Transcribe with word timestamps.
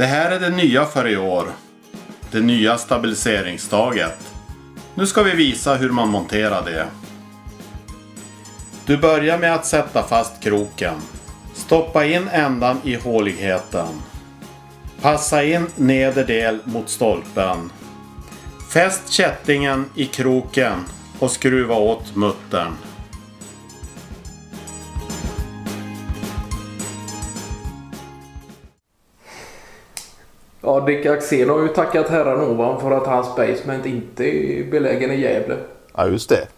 Det 0.00 0.06
här 0.06 0.30
är 0.30 0.40
det 0.40 0.50
nya 0.50 0.84
för 0.84 1.08
i 1.08 1.16
år. 1.16 1.52
Det 2.30 2.40
nya 2.40 2.78
stabiliseringsstaget. 2.78 4.34
Nu 4.94 5.06
ska 5.06 5.22
vi 5.22 5.34
visa 5.34 5.74
hur 5.74 5.90
man 5.90 6.08
monterar 6.08 6.64
det. 6.64 6.86
Du 8.86 8.96
börjar 8.96 9.38
med 9.38 9.54
att 9.54 9.66
sätta 9.66 10.02
fast 10.02 10.42
kroken. 10.42 10.94
Stoppa 11.54 12.04
in 12.04 12.28
ändan 12.28 12.80
i 12.84 12.94
håligheten. 12.94 13.88
Passa 15.00 15.44
in 15.44 15.66
nederdel 15.76 16.58
mot 16.64 16.88
stolpen. 16.88 17.72
Fäst 18.72 19.12
kättingen 19.12 19.84
i 19.94 20.04
kroken 20.06 20.84
och 21.18 21.30
skruva 21.30 21.74
åt 21.74 22.16
muttern. 22.16 22.72
Ja, 30.70 30.80
Dick 30.80 31.06
Axén 31.06 31.48
har 31.48 31.62
ju 31.62 31.68
tackat 31.68 32.08
herran 32.08 32.40
ovan 32.40 32.80
för 32.80 32.90
att 32.90 33.06
hans 33.06 33.36
basement 33.36 33.86
inte 33.86 34.24
är 34.24 34.70
belägen 34.70 35.10
i 35.10 35.20
Gävle. 35.20 35.56
Ja, 35.96 36.06
just 36.06 36.28
det. 36.28 36.48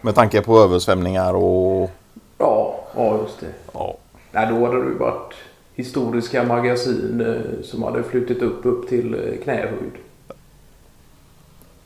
Med 0.00 0.14
tanke 0.14 0.42
på 0.42 0.58
översvämningar 0.58 1.34
och... 1.34 1.90
Ja, 2.38 2.84
ja 2.96 3.18
just 3.22 3.40
det. 3.40 3.46
Ja, 3.72 3.96
Nej, 4.32 4.46
då 4.50 4.66
hade 4.66 4.82
det 4.82 4.88
ju 4.88 4.98
varit 4.98 5.34
historiska 5.74 6.44
magasin 6.44 7.20
eh, 7.20 7.64
som 7.64 7.82
hade 7.82 8.02
flutit 8.02 8.42
upp, 8.42 8.66
upp 8.66 8.88
till 8.88 9.14
eh, 9.14 9.42
knähöjd. 9.42 9.92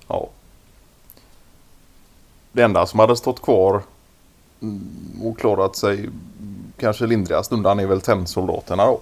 ja. 0.08 0.28
Det 2.52 2.62
enda 2.62 2.86
som 2.86 3.00
hade 3.00 3.16
stått 3.16 3.42
kvar 3.42 3.82
mm, 4.62 4.82
och 5.22 5.38
klarat 5.38 5.76
sig 5.76 6.08
kanske 6.76 7.06
lindrigast 7.06 7.52
undan 7.52 7.80
är 7.80 7.86
väl 7.86 8.00
tennsoldaterna 8.00 8.86
då. 8.86 9.00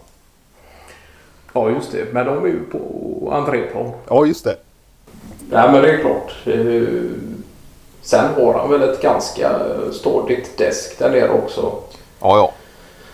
Ja, 1.56 1.70
just 1.70 1.92
det. 1.92 2.12
Men 2.12 2.26
de 2.26 2.44
är 2.44 2.48
ju 2.48 2.64
på 2.64 3.30
entréplan. 3.32 3.90
Ja, 4.08 4.26
just 4.26 4.44
det. 4.44 4.56
Nej, 5.50 5.72
men 5.72 5.82
det 5.82 5.92
är 5.92 5.98
klart. 5.98 6.32
Eh, 6.44 7.10
Sen 8.02 8.34
har 8.34 8.54
han 8.54 8.70
väl 8.70 8.82
ett 8.82 9.02
ganska 9.02 9.60
stadigt 9.92 10.58
desk 10.58 10.98
där 10.98 11.10
nere 11.10 11.30
också. 11.30 11.72
Ja, 12.20 12.36
ja. 12.36 12.52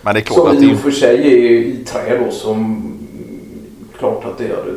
Men 0.01 0.13
det 0.13 0.19
är 0.19 0.21
klart 0.21 0.37
Som 0.37 0.47
att 0.47 0.63
i 0.63 0.65
det 0.67 0.73
och 0.73 0.79
för 0.79 0.91
sig 0.91 1.15
är 1.15 1.51
i 1.51 1.85
trä 1.85 2.17
då 2.25 2.31
som 2.31 2.89
klart 3.97 4.25
att 4.25 4.37
det 4.37 4.55
hade 4.55 4.73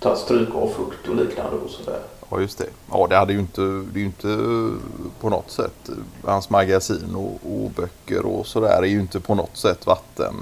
tagit 0.00 0.18
stryk 0.18 0.54
av 0.54 0.68
fukt 0.68 1.08
och 1.08 1.16
liknande 1.16 1.56
och 1.64 1.70
sådär. 1.70 2.00
Ja, 2.30 2.40
just 2.40 2.58
det. 2.58 2.66
Ja, 2.92 3.06
det 3.10 3.16
hade 3.16 3.32
ju 3.32 3.38
inte, 3.38 3.60
det 3.60 3.98
är 3.98 4.00
ju 4.00 4.04
inte 4.04 4.38
på 5.20 5.28
något 5.28 5.50
sätt. 5.50 5.90
Hans 6.24 6.50
magasin 6.50 7.14
och, 7.14 7.52
och 7.52 7.70
böcker 7.70 8.26
och 8.26 8.46
sådär 8.46 8.82
är 8.82 8.86
ju 8.86 9.00
inte 9.00 9.20
på 9.20 9.34
något 9.34 9.56
sätt 9.56 9.86
vatten. 9.86 10.34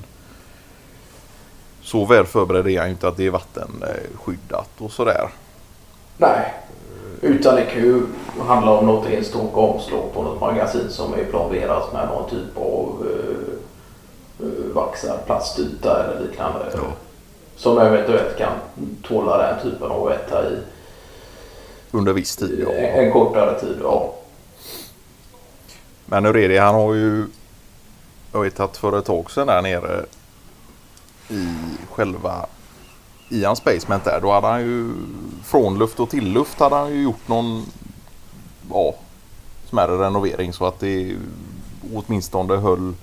Så 1.88 2.04
väl 2.04 2.26
förberedd 2.26 2.66
är 2.66 2.78
han 2.78 2.88
ju 2.88 2.92
inte 2.92 3.08
att 3.08 3.16
det 3.16 3.26
är 3.26 3.30
vattenskyddat 3.30 4.70
och 4.78 4.92
sådär. 4.92 5.28
Nej, 6.16 6.54
utan 7.20 7.54
det 7.54 7.64
kan 7.64 7.82
ju 7.82 8.02
handla 8.46 8.70
om 8.70 8.86
något 8.86 9.06
enstaka 9.06 9.60
omslag 9.60 10.12
på 10.14 10.22
något 10.22 10.40
magasin 10.40 10.90
som 10.90 11.14
är 11.14 11.24
plomberat 11.24 11.92
med 11.92 12.08
någon 12.08 12.30
typ 12.30 12.56
av 12.56 13.06
eh, 13.10 14.46
eh, 14.46 14.74
vaxad 14.74 15.18
plastyta 15.26 16.04
eller 16.04 16.20
liknande. 16.20 16.58
Ja. 16.74 16.80
Som 17.56 17.78
eventuellt 17.78 18.38
kan 18.38 18.52
tåla 19.02 19.38
den 19.38 19.62
typen 19.62 19.90
av 19.90 20.08
väta 20.08 20.50
i 20.50 20.56
Under 21.90 22.12
viss 22.12 22.36
tid. 22.36 22.66
Ja. 22.66 22.72
en 22.72 23.12
kortare 23.12 23.60
tid. 23.60 23.78
Ja. 23.82 24.14
Men 26.06 26.24
hur 26.24 26.36
är 26.36 26.48
det? 26.48 26.58
Han 26.58 26.74
har 26.74 26.94
ju... 26.94 27.26
Jag 28.32 28.40
vet 28.42 28.60
att 28.60 28.76
för 28.76 28.98
ett 28.98 29.04
tag 29.04 29.30
sedan 29.30 29.46
där 29.46 29.62
nere 29.62 30.04
i 31.28 31.54
själva... 31.90 32.46
I 33.28 33.44
hans 33.44 33.64
basement 33.64 34.04
där. 34.04 34.20
Då 34.20 34.32
hade 34.32 34.46
han 34.46 34.60
ju 34.60 34.92
från 35.44 35.78
luft 35.78 36.00
och 36.00 36.10
till 36.10 36.32
luft 36.32 36.60
hade 36.60 36.76
han 36.76 36.90
ju 36.90 37.02
gjort 37.02 37.28
någon... 37.28 37.66
Ja, 38.70 38.94
smärre 39.70 40.06
renovering 40.06 40.52
så 40.52 40.66
att 40.66 40.80
det 40.80 41.16
åtminstone 41.94 42.56
höll... 42.56 42.94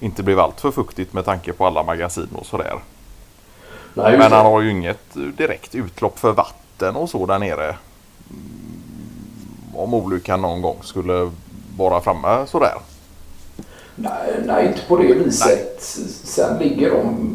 Inte 0.00 0.22
blev 0.22 0.40
allt 0.40 0.60
för 0.60 0.70
fuktigt 0.70 1.12
med 1.12 1.24
tanke 1.24 1.52
på 1.52 1.66
alla 1.66 1.82
magasin 1.82 2.28
och 2.34 2.46
sådär. 2.46 2.78
Nej, 3.94 4.18
Men 4.18 4.32
han 4.32 4.46
har 4.46 4.60
ju 4.60 4.70
inget 4.70 5.14
direkt 5.36 5.74
utlopp 5.74 6.18
för 6.18 6.32
vatten 6.32 6.96
och 6.96 7.10
så 7.10 7.26
där 7.26 7.38
nere. 7.38 7.76
Mm, 8.30 9.74
Om 9.74 9.94
olyckan 9.94 10.42
någon 10.42 10.62
gång 10.62 10.76
skulle 10.82 11.30
vara 11.76 12.00
framme 12.00 12.46
sådär. 12.46 12.74
Nej, 13.94 14.42
nej, 14.46 14.66
inte 14.66 14.80
på 14.88 14.96
det 14.96 15.14
viset. 15.14 15.76
Sen 16.24 16.58
ligger 16.58 16.90
de 16.90 17.28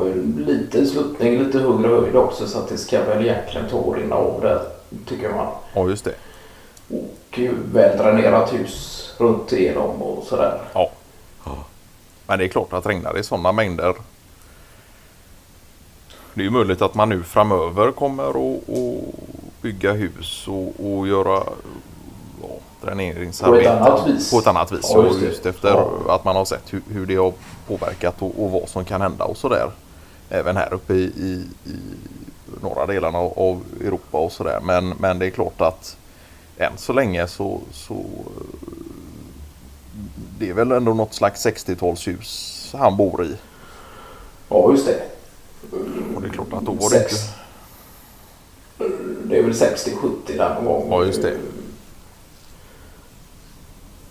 en 0.00 0.44
liten 0.46 0.86
sluttning, 0.86 1.38
lite 1.38 1.58
högre 1.58 1.88
höjd 1.88 2.16
också 2.16 2.46
så 2.46 2.58
att 2.58 2.68
det 2.68 2.78
ska 2.78 3.04
väl 3.04 3.22
egentligen 3.26 3.68
ta 3.70 3.76
och 3.76 3.96
rinna 3.96 4.14
av 4.16 4.40
där 4.40 4.60
tycker 5.08 5.30
man. 5.30 5.46
Ja, 5.74 5.88
just 5.88 6.04
det. 6.04 6.14
Och 6.90 7.40
väldränerat 7.72 8.52
hus 8.52 9.00
runt 9.18 9.52
igenom 9.52 10.02
och 10.02 10.24
sådär. 10.24 10.60
Ja. 10.74 10.90
Men 12.26 12.38
det 12.38 12.44
är 12.44 12.48
klart 12.48 12.72
att 12.72 12.86
regnar 12.86 13.18
i 13.18 13.22
sådana 13.24 13.52
mängder. 13.52 13.94
Det 16.34 16.40
är 16.40 16.44
ju 16.44 16.50
möjligt 16.50 16.82
att 16.82 16.94
man 16.94 17.08
nu 17.08 17.22
framöver 17.22 17.92
kommer 17.92 18.28
att 18.28 18.68
att 18.68 19.62
bygga 19.62 19.92
hus 19.92 20.44
och, 20.48 20.86
och 20.86 21.08
göra 21.08 21.42
ja, 22.42 22.48
dräneringsarbeten 22.82 23.78
På 23.78 23.84
ett 23.84 23.88
annat 23.92 24.08
vis. 24.08 24.30
på 24.30 24.38
ett 24.38 24.46
annat 24.46 24.72
vis. 24.72 24.90
Ja, 24.94 25.04
just 25.04 25.16
och 25.16 25.22
just 25.22 25.46
efter 25.46 25.68
Ja. 25.68 25.90
att 26.14 26.24
man 26.24 26.36
har 26.36 26.44
sett 26.44 26.72
hur, 26.72 26.82
hur 26.88 27.06
det 27.06 27.16
har 27.16 27.32
påverkat 27.68 28.14
och, 28.22 28.44
och 28.44 28.50
vad 28.50 28.68
som 28.68 28.84
kan 28.84 29.00
hända 29.00 29.24
och 29.24 29.36
sådär. 29.36 29.70
Även 30.28 30.56
här 30.56 30.74
uppe 30.74 30.94
i, 30.94 31.02
i, 31.02 31.48
i 31.70 31.76
norra 32.62 32.86
delarna 32.86 33.18
av, 33.18 33.38
av 33.38 33.64
Europa 33.80 34.18
och 34.18 34.32
sådär. 34.32 34.60
Men, 34.62 34.88
men 34.88 35.18
det 35.18 35.26
är 35.26 35.30
klart 35.30 35.60
att 35.60 35.96
än 36.58 36.72
så 36.76 36.92
länge 36.92 37.26
så, 37.26 37.60
så 37.72 38.04
det 40.38 40.50
är 40.50 40.54
väl 40.54 40.72
ändå 40.72 40.94
något 40.94 41.14
slags 41.14 41.46
60-talshus 41.46 42.76
han 42.78 42.96
bor 42.96 43.24
i. 43.24 43.36
Ja, 44.48 44.70
just 44.70 44.86
det. 44.86 45.02
Och 46.16 46.22
det 46.22 46.28
är 46.28 46.32
klart 46.32 46.52
att 46.52 46.64
då 46.64 46.72
var 46.72 46.90
det 46.90 46.96
inte... 46.96 47.14
Det 49.24 49.38
är 49.38 49.42
väl 49.42 49.52
60-70 49.52 50.10
där 50.26 50.54
någon 50.54 50.64
gång. 50.64 50.86
Ja, 50.90 51.04
just 51.04 51.22
det. 51.22 51.36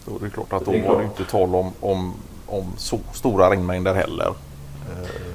Då 0.05 0.15
är 0.15 0.19
det 0.19 0.29
klart 0.29 0.53
att 0.53 0.65
då 0.65 0.71
Det 0.71 0.87
var 0.87 0.97
det 0.97 1.03
inte 1.03 1.25
tal 1.25 1.55
om, 1.55 1.71
om, 1.79 2.13
om 2.47 2.73
så 2.77 2.99
stora 3.13 3.49
regnmängder 3.49 3.93
heller. 3.93 4.33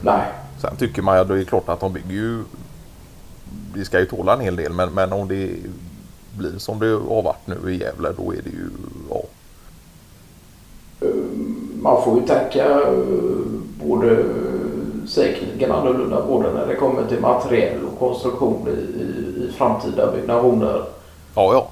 Nej, 0.01 0.23
Sen 0.61 0.77
tycker 0.77 1.03
man 1.03 1.19
ju 1.19 1.25
det 1.25 1.41
är 1.41 1.45
klart 1.45 1.69
att 1.69 1.81
de 1.81 1.93
bygger 1.93 2.15
ju... 2.15 2.45
Det 3.75 3.85
ska 3.85 4.01
ju 4.01 4.07
tåla 4.07 4.33
en 4.33 4.41
hel 4.41 4.57
del 4.57 4.73
men, 4.73 4.95
men 4.95 5.13
om 5.13 5.29
det 5.29 5.51
blir 6.39 6.59
som 6.59 6.79
det 6.79 6.87
har 6.87 7.23
varit 7.23 7.47
nu 7.47 7.73
i 7.73 7.79
Gävle 7.79 8.13
då 8.17 8.33
är 8.33 8.43
det 8.43 8.51
ju... 8.51 8.71
Ja, 9.11 9.23
man 11.83 12.05
får 12.05 12.21
ju 12.21 12.27
tänka 12.27 12.65
eh, 12.65 12.93
både 13.85 14.25
säkerligen 15.07 15.73
annorlunda 15.73 16.27
både 16.27 16.53
när 16.53 16.67
det 16.67 16.75
kommer 16.75 17.07
till 17.07 17.21
materiell 17.21 17.85
och 17.85 17.99
konstruktion 17.99 18.69
i, 18.69 19.01
i, 19.01 19.45
i 19.45 19.53
framtida 19.53 20.13
byggnationer. 20.13 20.85
ja. 21.35 21.53
ja. 21.53 21.69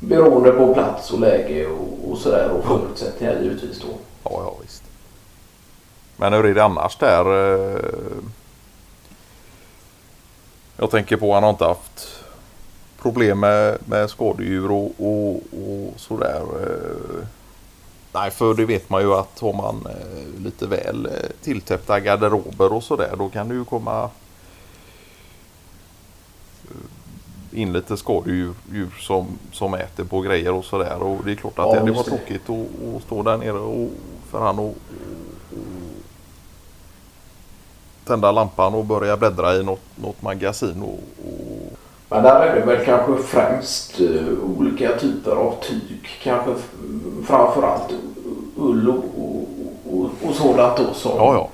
Beroende 0.00 0.50
på 0.50 0.74
plats 0.74 1.12
och 1.12 1.20
läge 1.20 1.66
och, 1.66 2.10
och 2.10 2.18
sådär 2.18 2.50
och 2.50 2.64
förutsättningar 2.64 3.40
givetvis 3.42 3.80
då. 3.80 3.88
Ja, 4.24 4.30
ja 4.44 4.54
visst. 4.62 4.82
Men 6.16 6.32
hur 6.32 6.46
är 6.46 6.54
det 6.54 6.64
annars 6.64 6.96
där? 6.96 7.24
eh? 7.76 7.80
Jag 10.76 10.90
tänker 10.90 11.16
på 11.16 11.26
att 11.28 11.34
han 11.34 11.42
har 11.42 11.50
inte 11.50 11.64
haft 11.64 12.24
problem 13.02 13.40
med, 13.40 13.78
med 13.84 14.10
skadedjur 14.10 14.70
och, 14.70 14.92
och, 14.98 15.34
och 15.36 15.94
sådär. 15.96 16.42
eh. 16.62 17.26
Nej, 18.12 18.30
för 18.30 18.54
det 18.54 18.64
vet 18.64 18.90
man 18.90 19.02
ju 19.02 19.14
att 19.14 19.40
har 19.40 19.52
man 19.52 19.86
eh, 19.86 20.42
lite 20.44 20.66
väl 20.66 21.08
tilltäppta 21.42 22.00
garderober 22.00 22.72
och 22.72 22.82
sådär 22.84 23.14
då 23.18 23.28
kan 23.28 23.48
det 23.48 23.54
ju 23.54 23.64
komma 23.64 24.10
in 27.52 27.72
lite 27.72 27.96
skadedjur 27.96 28.54
djur 28.72 28.94
som, 29.00 29.26
som 29.52 29.74
äter 29.74 30.04
på 30.04 30.20
grejer 30.20 30.52
och 30.52 30.64
sådär. 30.64 31.02
Och 31.02 31.24
det 31.24 31.32
är 31.32 31.34
klart 31.36 31.58
att 31.58 31.66
Ja, 31.74 31.80
det 31.84 31.92
det. 32.04 32.10
tråkigt 32.10 32.50
att, 32.50 32.96
att 32.96 33.02
stå 33.02 33.22
där 33.22 33.36
nere 33.36 33.52
och 33.58 33.90
för 34.30 34.40
han 34.40 34.58
och 34.58 34.74
tända 38.06 38.32
lampan 38.32 38.74
och 38.74 38.84
börja 38.84 39.16
bläddra 39.16 39.54
i 39.54 39.62
något, 39.62 39.80
något 39.94 40.22
magasin 40.22 40.82
och, 40.82 41.00
och 41.28 41.78
Men 42.08 42.22
där 42.22 42.40
är 42.40 42.54
det 42.54 42.66
väl 42.66 42.84
kanske 42.84 43.22
främst 43.22 44.00
eh, 44.00 44.58
olika 44.58 44.98
typer 44.98 45.30
av 45.30 45.54
tyg. 45.62 46.08
Kanske 46.22 46.50
framförallt 47.26 47.92
ull 48.56 48.88
och, 48.88 49.04
och, 49.90 50.10
och, 50.28 50.34
sådant 50.34 50.76
då 50.76 50.94
som 50.94 51.16
ja, 51.16 51.34
ja. 51.34 51.48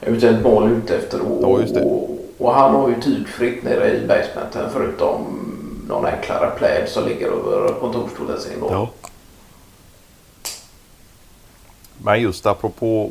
eventuellt 0.00 0.42
mål 0.42 0.62
är 0.62 0.70
ute 0.70 0.96
efter. 0.96 1.20
Och, 1.20 1.60
Ja. 1.74 1.80
Och, 1.80 2.10
och 2.38 2.54
han 2.54 2.74
har 2.74 2.88
ju 2.88 3.00
tygfritt 3.00 3.64
nere 3.64 3.90
i 3.90 4.06
basementen 4.06 4.70
förutom 4.72 5.42
någon 5.88 6.06
enklare 6.06 6.50
pläd 6.50 6.88
som 6.88 7.08
ligger 7.08 7.26
över 7.26 7.74
kontorsstolen 7.80 8.40
sin. 8.40 8.64
Ja. 8.70 8.90
Men 11.98 12.20
just 12.20 12.46
apropå 12.46 13.10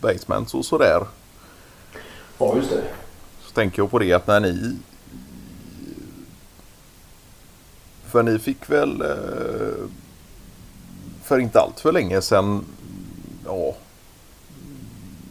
basements 0.00 0.54
och 0.54 0.64
sådär. 0.64 1.02
Ja, 2.42 2.56
just 2.56 2.70
det. 2.70 2.82
Så 3.40 3.52
tänker 3.52 3.82
jag 3.82 3.90
på 3.90 3.98
det 3.98 4.12
att 4.12 4.26
när 4.26 4.40
ni... 4.40 4.76
För 8.06 8.22
ni 8.22 8.38
fick 8.38 8.70
väl 8.70 9.00
eh, 9.00 9.86
för 11.22 11.38
inte 11.38 11.60
allt 11.60 11.80
för 11.80 11.92
länge 11.92 12.22
sedan 12.22 12.64
ja, 13.46 13.74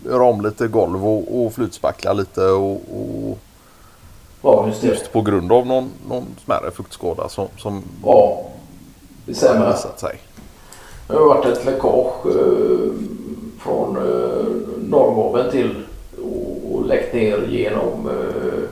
göra 0.06 0.24
om 0.24 0.42
lite 0.42 0.68
golv 0.68 1.08
och, 1.08 1.46
och 1.46 1.54
flytspackla 1.54 2.14
lite 2.14 2.46
och, 2.46 2.72
och 2.72 3.38
Ja, 4.44 4.68
just 4.68 4.84
just 4.84 5.12
på 5.14 5.22
grund 5.22 5.52
av 5.52 5.66
någon, 5.66 5.90
någon 6.08 6.26
smärre 6.46 6.72
fuktskada 6.72 7.30
som, 7.30 7.48
som 7.58 7.84
Ja, 8.04 8.44
det 9.26 9.32
har 9.32 9.36
stämmer. 9.38 9.72
visat 9.72 10.00
sig. 10.00 10.20
Det 11.08 11.14
har 11.14 11.26
varit 11.26 11.46
ett 11.58 11.66
läckage 11.66 12.26
eh, 12.26 12.92
från 13.60 13.98
eh, 13.98 15.52
till 15.52 15.86
ner 17.14 17.48
genom 17.48 18.08
eh, 18.10 18.64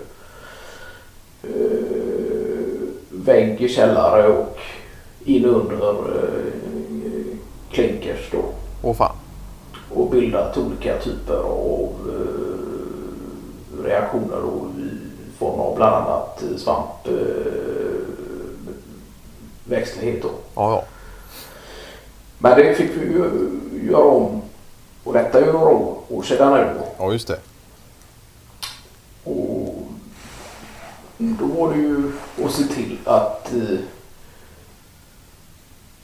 eh, 1.44 1.80
vägg, 3.10 3.72
källare 3.72 4.28
och 4.28 4.60
in 5.26 5.46
under 5.46 5.90
eh, 5.90 7.38
klinkers 7.72 8.30
då. 8.32 8.44
Åh 8.82 8.96
fan. 8.96 9.16
och 9.90 10.10
bildat 10.10 10.58
olika 10.58 10.98
typer 10.98 11.38
av 11.38 11.90
eh, 12.08 13.84
reaktioner 13.84 14.38
då, 14.42 14.68
i 14.82 15.38
form 15.40 15.60
av 15.60 15.76
bland 15.76 15.96
annat 15.96 16.44
svamp, 16.58 17.08
växtlighet. 19.64 20.22
Då. 20.22 20.30
Ja, 20.56 20.72
ja. 20.72 20.84
Men 22.38 22.58
det 22.58 22.76
fick 22.76 22.92
vi 22.98 23.06
ju 23.06 23.30
göra 23.92 24.04
om 24.04 24.42
och 25.04 25.14
detta 25.14 25.40
är 25.40 25.46
ju 25.46 25.54
några 25.54 25.70
år, 25.70 26.24
sedan 26.24 26.54
nu. 26.54 26.82
ja, 26.98 27.12
just 27.12 27.28
det. 27.28 27.40
Och 29.24 29.76
då 31.18 31.50
var 31.70 31.76
det 31.76 31.82
ju 31.82 32.12
att 32.46 32.52
se 32.52 32.64
till 32.64 32.98
att 33.06 33.54
eh, 33.54 33.80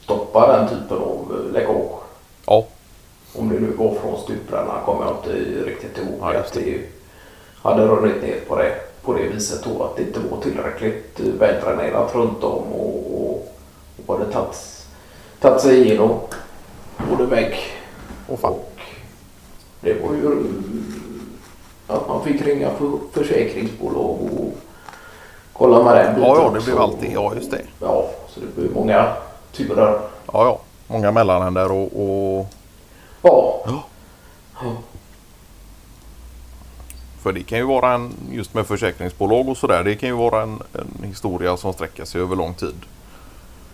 stoppa 0.00 0.56
den 0.56 0.68
typen 0.68 0.96
av 0.98 1.44
eh, 1.46 1.52
läckage. 1.52 2.00
Ja, 2.46 2.66
Om 3.34 3.48
det 3.48 3.60
nu 3.60 3.72
var 3.72 3.94
från 3.94 4.20
stuprarna 4.20 4.80
kommer 4.84 5.04
jag 5.04 5.16
inte 5.16 5.62
riktigt 5.70 5.98
ihåg. 5.98 6.18
Ja, 6.20 6.38
att 6.38 6.52
det 6.52 6.86
hade 7.62 7.86
runnit 7.86 8.22
ner 8.22 8.40
på 8.48 8.56
det, 8.56 8.74
på 9.02 9.14
det 9.14 9.28
viset 9.28 9.64
då 9.64 9.82
att 9.82 9.96
det 9.96 10.02
inte 10.02 10.20
var 10.20 10.40
tillräckligt 10.40 11.20
eh, 11.20 11.26
väldränerat 11.26 12.14
runt 12.14 12.44
om 12.44 12.72
och, 12.72 13.20
och, 13.20 13.56
och 14.06 14.18
hade 14.18 14.32
tagit, 14.32 14.86
tagit 15.40 15.60
sig 15.60 15.80
igenom 15.80 16.20
både 17.10 17.26
vägg 17.26 17.56
åh 18.28 18.38
fan. 18.38 18.52
och 18.52 18.78
det 19.80 19.94
var 19.94 20.14
ju 20.14 20.26
eh, 20.26 21.94
att 21.94 22.08
man 22.08 22.24
fick 22.24 22.42
ringa 22.42 22.70
för 22.70 22.98
försäkringsbolag 23.12 24.18
och 24.22 24.65
kolla 25.58 25.82
med 25.82 25.96
den 25.96 26.14
biten 26.14 26.28
Ja, 26.28 26.36
ja, 26.42 26.50
det 26.50 26.64
blev 26.64 26.78
alltid. 26.80 27.12
Ja, 27.12 27.34
just 27.34 27.50
det. 27.50 27.62
Ja, 27.80 28.04
så 28.28 28.40
det 28.40 28.56
blev 28.56 28.74
många 28.74 29.12
turer. 29.52 30.00
Ja, 30.32 30.44
ja. 30.44 30.58
Många 30.88 31.12
mellanhänder 31.12 31.72
och, 31.72 31.82
och... 31.82 32.46
Ja. 33.22 33.62
Ja. 33.66 33.82
Ja. 34.62 34.72
För 37.22 37.32
det 37.32 37.42
kan 37.42 37.58
ju 37.58 37.64
vara 37.64 37.92
en, 37.92 38.12
just 38.30 38.54
med 38.54 38.66
försäkringsbolag 38.66 39.48
och 39.48 39.56
sådär, 39.56 39.84
det 39.84 39.94
kan 39.94 40.08
ju 40.08 40.14
vara 40.14 40.42
en, 40.42 40.62
en 40.72 41.04
historia 41.04 41.56
som 41.56 41.72
sträcker 41.72 42.04
sig 42.04 42.20
över 42.20 42.36
lång 42.36 42.54
tid. 42.54 42.76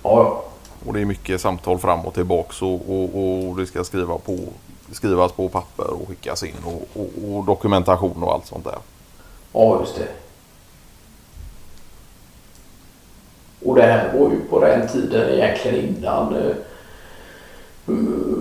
Ja, 0.02 0.44
Och 0.86 0.92
det 0.92 1.00
är 1.00 1.04
mycket 1.04 1.40
samtal 1.40 1.78
fram 1.78 2.00
och 2.00 2.14
tillbaks 2.14 2.62
och, 2.62 2.74
och, 2.74 3.04
och 3.04 3.56
det 3.56 3.66
ska 3.66 3.84
skriva 3.84 4.18
på, 4.18 4.38
skrivas 4.92 5.32
på 5.32 5.48
papper 5.48 5.90
och 5.90 6.08
skickas 6.08 6.42
in 6.42 6.54
och, 6.64 7.00
och, 7.00 7.36
och 7.36 7.44
dokumentation 7.44 8.22
och 8.22 8.32
allt 8.32 8.46
sånt 8.46 8.64
där. 8.64 8.78
Ja, 9.52 9.80
just 9.80 9.96
det. 9.96 10.08
Och 13.64 13.71
det 13.82 13.92
här 13.92 14.18
var 14.18 14.30
ju 14.30 14.40
på 14.40 14.60
den 14.60 14.88
tiden 14.88 15.30
egentligen 15.30 15.76
innan 15.86 16.36
eh, 16.36 16.56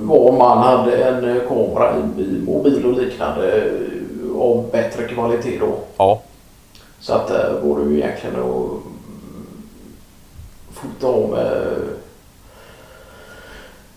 var 0.01 0.31
man 0.31 0.57
hade 0.57 1.03
en 1.03 1.37
eh, 1.37 1.47
kamera 1.47 1.97
i, 2.17 2.41
mobil 2.45 2.85
och 2.85 2.93
liknande 2.93 3.57
eh, 3.57 4.41
av 4.41 4.69
bättre 4.71 5.07
kvalitet 5.07 5.59
då. 5.59 5.75
Ja, 5.97 6.21
Så 6.99 7.13
att 7.13 7.27
där 7.27 7.59
var 7.63 7.79
det 7.79 7.89
ju 7.89 7.97
egentligen 7.97 8.35
att 8.35 8.45
mm, 8.45 9.63
fota 10.71 11.07
av 11.07 11.29
med 11.29 11.77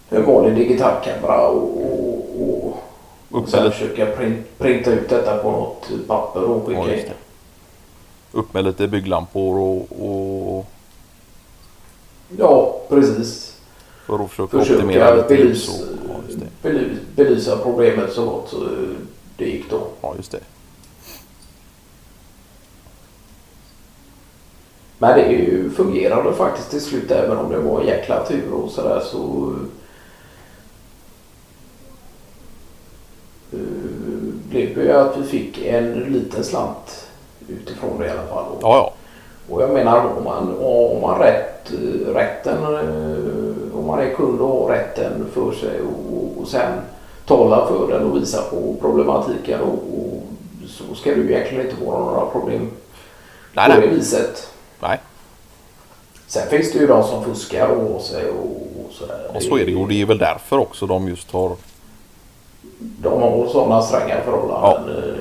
en 0.08 0.26
vanlig 0.26 0.54
digitalkamera 0.54 1.48
och, 1.48 1.80
och, 2.40 2.76
och, 3.30 3.48
sen 3.48 3.72
försöka 3.72 4.06
print, 4.06 4.58
printa 4.58 4.90
ut 4.90 5.08
detta 5.08 5.36
på 5.36 5.50
något 5.50 5.90
papper 6.06 6.44
och 6.44 6.66
skicka 6.66 6.94
in. 6.94 7.10
upp 8.32 8.54
med 8.54 8.64
lite 8.64 8.88
bygglampor 8.88 9.58
och, 9.58 9.86
och 10.00 10.53
Ja, 12.38 12.80
precis. 12.88 13.56
för 14.06 14.24
att 14.24 14.30
försöka 14.30 14.56
optimera 14.58 14.84
Försöka 14.84 15.14
lite 15.14 15.34
ljus. 15.34 15.66
belys, 15.66 15.80
Och, 15.80 16.08
ja, 16.08 16.14
just 16.28 16.40
det. 16.40 16.68
bely, 16.68 16.88
belysa 17.16 17.56
problemet 17.56 18.12
så 18.12 18.24
gott 18.24 18.48
så 18.48 18.68
det 19.36 19.44
gick 19.44 19.70
då. 19.70 19.86
Ja, 20.00 20.14
just 20.16 20.32
det. 20.32 20.40
Men 24.98 25.18
det 25.18 25.26
ju, 25.32 25.70
fungerade 25.70 26.32
faktiskt 26.34 26.70
till 26.70 26.80
slut 26.80 27.10
även 27.10 27.36
om 27.38 27.52
det 27.52 27.58
var 27.58 27.80
en 27.80 27.86
jäkla 27.86 28.26
tur 28.26 28.52
och 28.52 28.70
sådär 28.70 29.00
så 29.00 29.52
eh, 33.52 33.58
blev 34.48 34.74
det 34.74 34.82
ju 34.82 34.92
att 34.92 35.16
vi 35.16 35.22
fick 35.24 35.58
en 35.66 35.92
liten 36.00 36.44
slant 36.44 37.06
utifrån 37.48 37.98
det 38.00 38.06
i 38.06 38.10
alla 38.10 38.26
fall. 38.26 38.44
Ja, 38.60 38.76
ja. 38.76 38.92
Och 39.48 39.62
jag 39.62 39.70
menar 39.70 40.06
om 40.18 40.24
man 40.24 40.56
om 40.60 41.00
man 41.00 41.18
rätt, 41.18 41.70
eh, 41.72 42.14
rätten, 42.14 42.62
eh, 42.64 43.78
om 43.78 43.86
man 43.86 43.98
är 44.00 44.14
kund 44.14 44.40
och 44.40 44.48
har 44.48 44.68
rätten 44.74 45.26
för 45.34 45.52
sig 45.52 45.80
och, 45.80 46.42
och 46.42 46.48
sen 46.48 46.72
talar 47.26 47.66
för 47.66 47.88
den 47.92 48.10
och 48.10 48.16
visar 48.16 48.42
på 48.50 48.76
problematiken 48.80 49.60
och, 49.60 49.68
och 49.72 50.22
så 50.68 50.94
ska 50.94 51.10
det 51.10 51.16
ju 51.16 51.32
egentligen 51.32 51.66
inte 51.70 51.84
vara 51.84 51.98
några 51.98 52.26
problem 52.26 52.70
Nej, 53.52 53.70
på 53.74 53.80
det 53.80 53.86
nej. 53.86 53.96
viset. 53.96 54.48
nej. 54.80 54.98
Sen 56.26 56.48
finns 56.48 56.72
det 56.72 56.78
ju 56.78 56.86
de 56.86 57.02
som 57.04 57.24
fuskar 57.24 57.68
och 57.68 58.00
sig 58.00 58.30
och, 58.30 58.46
och 58.86 58.92
sådär. 58.92 59.30
Och 59.34 59.42
så 59.42 59.56
är 59.58 59.64
det 59.64 59.70
ju. 59.70 59.76
Och 59.76 59.88
det 59.88 60.00
är 60.02 60.06
väl 60.06 60.18
därför 60.18 60.58
också 60.58 60.86
de 60.86 61.08
just 61.08 61.30
har... 61.30 61.52
De 62.78 63.22
har 63.22 63.46
sådana 63.46 63.82
stränga 63.82 64.20
förhållanden. 64.24 64.96
eh, 64.96 65.04
Ja. 65.08 65.13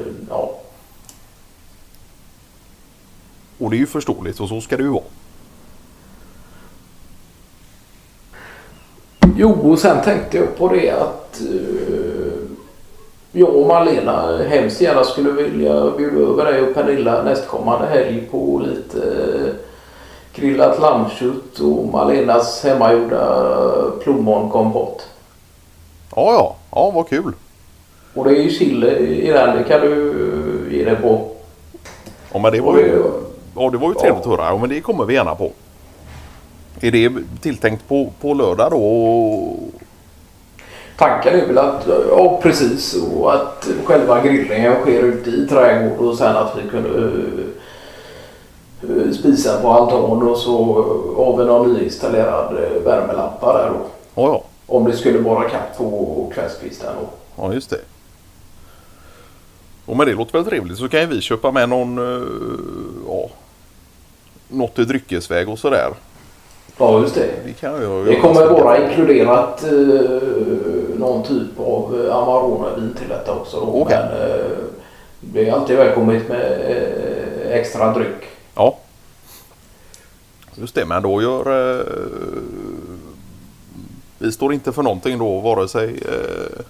Och 3.64 3.70
det 3.70 3.76
är 3.76 3.80
ju 3.80 3.86
förståeligt 3.86 4.40
och 4.40 4.50
så 4.50 4.62
ska 4.62 4.78
det 4.78 4.84
ju 4.84 4.90
vara. 4.90 5.04
Jo, 9.36 9.72
och 9.72 9.80
sen 9.80 10.04
tänkte 10.04 10.38
jag 10.38 10.58
på 10.58 10.68
det 10.68 10.92
att 10.92 11.42
eh, 11.42 12.34
jag 13.32 13.56
och 13.56 13.68
Malena 13.68 14.38
hemskt 14.38 14.82
gärna 14.82 15.04
skulle 15.04 15.32
vilja 15.32 15.92
bjuda 15.98 16.20
över 16.20 16.46
dig 16.46 16.62
och 16.62 16.74
Pernilla 16.74 17.24
nästkommande 17.24 17.88
helg 17.88 18.28
på 18.32 18.62
lite 18.66 19.08
eh, 19.08 19.54
grillat 20.36 20.80
lammkött 20.80 21.60
och 21.60 21.88
Malenas 21.88 22.64
hemmagjorda 22.64 23.56
plommonkompott. 24.04 25.08
Ja, 26.16 26.34
ja. 26.34 26.56
Ja, 26.72 26.92
vad 26.92 27.10
kul. 27.10 27.34
Och 28.14 28.26
det 28.26 28.38
är 28.38 28.44
ju 28.44 28.50
chili 28.50 29.28
i 29.28 29.32
den, 29.32 29.58
det 29.58 29.64
kan 29.64 29.82
du 29.82 30.70
ge 30.72 30.86
dig 30.86 30.96
på. 30.96 31.30
Ja, 32.34 32.40
men 32.40 32.52
det 32.52 32.62
var 32.62 32.78
ju, 32.78 33.23
ja, 33.56 33.70
det 33.70 33.78
var 33.78 33.90
ju 33.90 33.96
trevligt 33.96 34.22
att 34.26 34.30
höra. 34.30 34.46
Ja, 34.50 34.58
men 34.58 34.70
det 34.70 34.82
kommer 34.82 35.06
vi 35.06 35.14
gärna 35.14 35.36
på. 35.36 35.52
Är 36.82 36.92
det 36.92 37.12
tilltänkt 37.42 37.88
på, 37.88 38.12
på 38.22 38.34
lördag 38.34 38.72
då? 38.72 39.56
Tanken 40.98 41.40
är 41.40 41.48
väl 41.48 41.58
att, 41.58 41.88
ja 42.10 42.40
precis, 42.44 42.96
och 43.16 43.34
att 43.34 43.68
själva 43.86 44.22
grillningen 44.22 44.74
sker 44.82 45.04
ute 45.04 45.30
i 45.30 45.48
trädgård 45.48 46.08
och 46.08 46.18
sen 46.18 46.38
att 46.38 46.58
vi 46.58 46.70
kunde 46.70 47.12
eh, 48.82 49.12
spisa 49.12 49.62
på 49.62 49.70
altan 49.70 50.28
och 50.28 50.38
så 50.38 50.74
har 51.18 51.38
vi 51.38 51.46
någon 51.46 51.74
nyinstallerad 51.74 52.54
eh, 52.64 52.84
värmelampa 52.86 53.54
där 53.58 53.70
då. 53.70 53.86
Ja, 54.16 54.28
ja. 54.28 54.44
Om 54.68 54.86
det 54.86 54.98
skulle 54.98 55.20
vara 55.20 55.50
kallt 55.50 55.78
på 55.78 56.32
kvällskvisten 56.36 56.90
då. 57.02 57.08
Ja, 57.44 57.54
just 57.54 57.70
det. 57.70 57.80
Och 59.86 59.98
men 59.98 60.08
det 60.08 60.14
låter 60.14 60.34
väl 60.34 60.46
trevligt. 60.46 60.78
Så 60.78 60.90
kan 60.90 61.00
ju 61.00 61.06
vi 61.06 61.22
köpa 61.22 61.52
med 61.52 61.70
någon... 61.70 61.98
eh, 61.98 62.28
Ja, 63.08 63.30
något 64.54 64.80
i 64.80 64.86
dryckesväg 64.86 65.50
och 65.50 65.60
sådär. 65.60 65.90
Ja 66.78 67.00
just 67.02 67.16
det. 67.16 67.30
Det 67.46 67.54
kan 67.54 67.82
jag. 67.82 68.06
Det 68.06 68.16
kommer 68.16 68.46
vara 68.46 68.78
inkluderat 68.88 69.64
eh, 69.64 69.72
någon 70.98 71.24
typ 71.24 71.60
av 71.60 72.06
eh, 72.08 72.16
Amarone-vin 72.16 72.96
till 73.00 73.10
detta 73.10 73.34
också. 73.34 73.60
Då. 73.60 73.82
Okej. 73.82 73.98
Men 73.98 74.32
eh, 74.32 74.46
det 75.20 75.50
är 75.50 75.54
alltid 75.54 75.78
välkommet 75.78 76.30
med 76.30 76.42
eh, 76.42 77.60
extra 77.60 77.94
dryck. 77.94 78.24
Ja. 78.56 78.78
Just 80.56 80.76
det, 80.76 80.86
men 80.86 81.04
då 81.04 81.22
gör... 81.22 81.80
Eh, 81.80 81.86
vi 84.18 84.32
står 84.32 84.54
inte 84.54 84.72
för 84.72 84.84
någonting 84.84 85.20
då, 85.20 85.40
vare 85.40 85.68
sig... 85.68 85.86
Eh, 85.86 86.64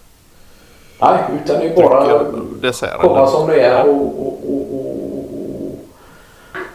Nej, 1.02 1.24
utan 1.44 1.60
det 1.60 1.68
är 1.68 1.76
bara 1.76 2.24
dessert 2.62 3.00
komma 3.02 3.18
eller? 3.18 3.28
som 3.28 3.48
det 3.48 3.62
är 3.62 3.90
och, 3.90 4.18
och 4.20 4.44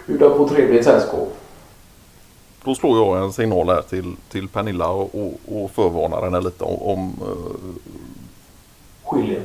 bjuda 0.09 0.31
på 0.31 0.49
trevligt 0.49 0.85
sällskap. 0.85 1.37
Då 2.65 2.75
slår 2.75 2.99
jag 2.99 3.25
en 3.25 3.33
signal 3.33 3.69
här 3.69 3.83
till, 3.83 4.17
till 4.29 4.49
Pernilla 4.49 4.89
och, 4.89 5.15
och, 5.15 5.63
och 5.63 5.71
förvarnar 5.71 6.23
henne 6.23 6.41
lite 6.41 6.65
om, 6.65 6.83
om 6.83 7.13
eh, 7.21 7.81
Skiljen. 9.05 9.43